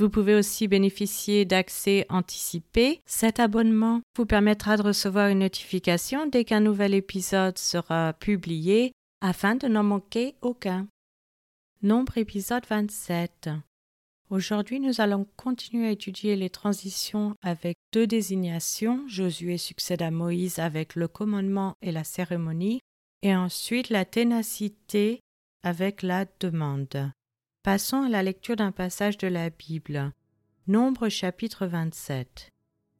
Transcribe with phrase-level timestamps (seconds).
[0.00, 3.02] Vous pouvez aussi bénéficier d'accès anticipé.
[3.04, 9.56] Cet abonnement vous permettra de recevoir une notification dès qu'un nouvel épisode sera publié afin
[9.56, 10.88] de n'en manquer aucun.
[11.82, 13.50] Nombre épisode 27.
[14.30, 19.06] Aujourd'hui, nous allons continuer à étudier les transitions avec deux désignations.
[19.06, 22.80] Josué succède à Moïse avec le commandement et la cérémonie,
[23.20, 25.20] et ensuite la ténacité
[25.62, 27.12] avec la demande.
[27.62, 30.14] Passons à la lecture d'un passage de la Bible.
[30.66, 32.48] Nombre chapitre 27.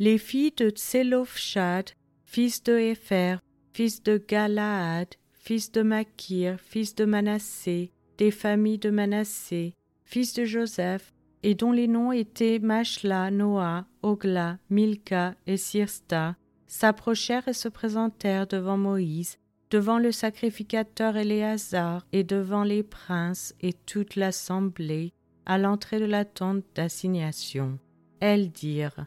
[0.00, 1.92] Les filles de Tselophshad,
[2.24, 3.36] fils de Épher,
[3.72, 10.44] fils de Galaad, fils de Makir, fils de Manassé, des familles de Manassé, fils de
[10.44, 16.34] Joseph, et dont les noms étaient Machla, Noah, Ogla, Milka et Sirsta,
[16.66, 19.38] s'approchèrent et se présentèrent devant Moïse,
[19.70, 25.12] devant le sacrificateur Éléazar et devant les princes et toute l'assemblée
[25.46, 27.78] à l'entrée de la tente d'assignation.
[28.20, 29.06] Elles dirent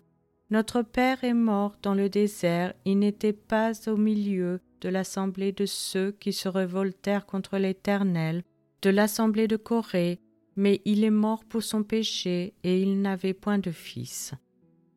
[0.50, 5.66] Notre père est mort dans le désert, il n'était pas au milieu de l'assemblée de
[5.66, 8.44] ceux qui se révoltèrent contre l'Éternel,
[8.82, 10.20] de l'assemblée de Corée,
[10.56, 14.34] mais il est mort pour son péché et il n'avait point de fils.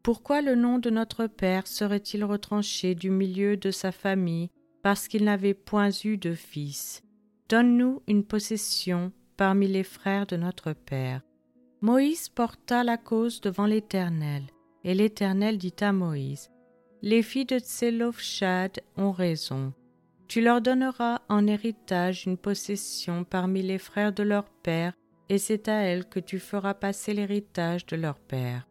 [0.03, 4.51] Pourquoi le nom de notre Père serait-il retranché du milieu de sa famille
[4.85, 7.03] parce qu'il n'avait point eu de fils.
[7.49, 11.23] Donne-nous une possession parmi les frères de notre Père.
[11.81, 14.43] Moïse porta la cause devant l'Éternel,
[14.85, 16.51] et l'Éternel dit à Moïse,
[17.01, 19.73] Les filles de Tselophshad ont raison.
[20.29, 24.93] Tu leur donneras en héritage une possession parmi les frères de leur Père,
[25.31, 28.69] et c'est à elles que tu feras passer l'héritage de leur Père.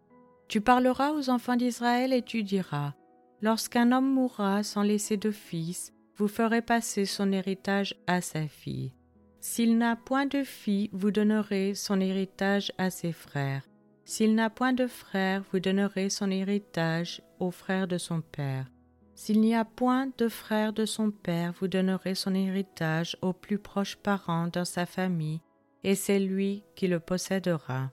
[0.47, 2.93] Tu parleras aux enfants d'Israël et tu diras,
[3.41, 8.93] Lorsqu'un homme mourra sans laisser de fils, vous ferez passer son héritage à sa fille.
[9.39, 13.63] S'il n'a point de fille, vous donnerez son héritage à ses frères.
[14.05, 18.67] S'il n'a point de frères, vous donnerez son héritage aux frères de son père.
[19.15, 23.59] S'il n'y a point de frères de son père, vous donnerez son héritage aux plus
[23.59, 25.41] proches parents dans sa famille,
[25.83, 27.91] et c'est lui qui le possédera.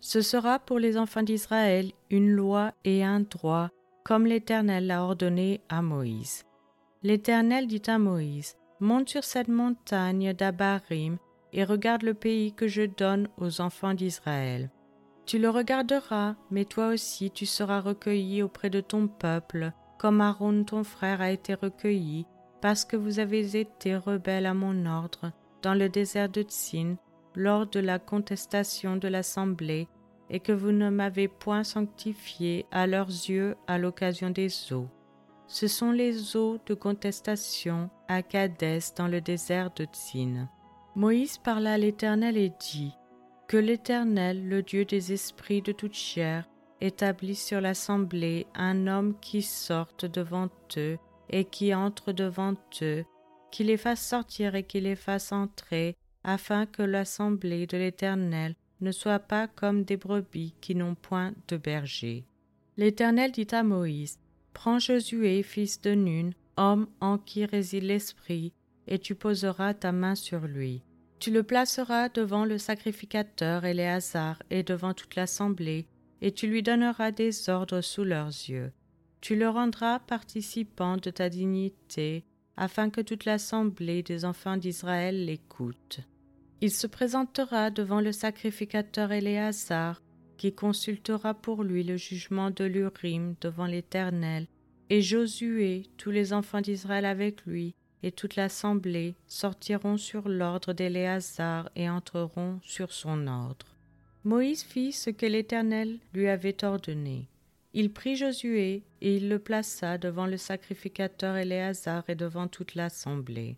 [0.00, 3.70] Ce sera pour les enfants d'Israël une loi et un droit,
[4.04, 6.44] comme l'Éternel l'a ordonné à Moïse.
[7.04, 11.18] L'Éternel dit à Moïse, Monte sur cette montagne d'Abarim
[11.52, 14.70] et regarde le pays que je donne aux enfants d'Israël.
[15.26, 20.64] Tu le regarderas, mais toi aussi tu seras recueilli auprès de ton peuple, comme Aaron
[20.64, 22.26] ton frère a été recueilli,
[22.60, 26.96] parce que vous avez été rebelles à mon ordre dans le désert de Tsin,
[27.34, 29.88] lors de la contestation de l'assemblée,
[30.30, 34.88] et que vous ne m'avez point sanctifié à leurs yeux à l'occasion des eaux.
[35.46, 40.48] Ce sont les eaux de contestation à Kadès dans le désert de Tsin.
[40.94, 42.92] Moïse parla à l'Éternel et dit
[43.48, 46.48] Que l'Éternel, le Dieu des esprits de toute chair,
[46.80, 50.98] établisse sur l'assemblée un homme qui sorte devant eux
[51.30, 53.04] et qui entre devant eux,
[53.50, 58.92] qui les fasse sortir et qui les fasse entrer, afin que l'assemblée de l'Éternel ne
[58.92, 62.24] soit pas comme des brebis qui n'ont point de berger.
[62.76, 64.18] L'Éternel dit à Moïse
[64.52, 68.52] Prends Josué, fils de Nun, homme en qui réside l'Esprit,
[68.86, 70.82] et tu poseras ta main sur lui.
[71.18, 75.86] Tu le placeras devant le sacrificateur Éléazar et devant toute l'assemblée,
[76.20, 78.72] et tu lui donneras des ordres sous leurs yeux.
[79.20, 82.24] Tu le rendras participant de ta dignité,
[82.56, 86.00] afin que toute l'assemblée des enfants d'Israël l'écoute.
[86.60, 90.02] Il se présentera devant le sacrificateur Éléazar,
[90.36, 94.48] qui consultera pour lui le jugement de l'Urim devant l'Éternel,
[94.92, 101.70] et Josué, tous les enfants d'Israël avec lui, et toute l'assemblée sortiront sur l'ordre d'Éléazar
[101.74, 103.74] et entreront sur son ordre.
[104.22, 107.26] Moïse fit ce que l'Éternel lui avait ordonné.
[107.72, 113.56] Il prit Josué et il le plaça devant le sacrificateur Éléazar et devant toute l'assemblée.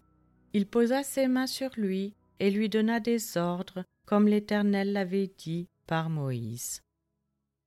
[0.52, 5.66] Il posa ses mains sur lui et lui donna des ordres comme l'Éternel l'avait dit
[5.88, 6.80] par Moïse.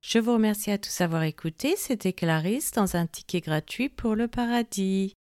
[0.00, 1.74] Je vous remercie à tous d'avoir écouté.
[1.76, 5.14] C'était Clarisse dans un ticket gratuit pour le paradis.